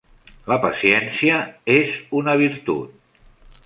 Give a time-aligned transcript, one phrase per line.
[0.51, 1.39] La paciència
[1.77, 3.01] és una virtut.